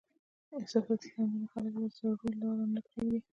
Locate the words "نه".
2.75-2.81